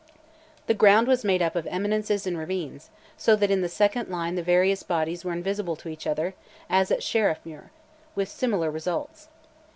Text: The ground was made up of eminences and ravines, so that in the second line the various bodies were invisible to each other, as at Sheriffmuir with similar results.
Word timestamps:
The 0.65 0.73
ground 0.73 1.07
was 1.07 1.23
made 1.23 1.43
up 1.43 1.55
of 1.55 1.67
eminences 1.67 2.25
and 2.25 2.35
ravines, 2.35 2.89
so 3.17 3.35
that 3.35 3.51
in 3.51 3.61
the 3.61 3.69
second 3.69 4.09
line 4.09 4.33
the 4.33 4.41
various 4.41 4.81
bodies 4.81 5.23
were 5.23 5.31
invisible 5.31 5.75
to 5.75 5.89
each 5.89 6.07
other, 6.07 6.33
as 6.71 6.89
at 6.89 7.01
Sheriffmuir 7.01 7.69
with 8.15 8.27
similar 8.27 8.71
results. 8.71 9.27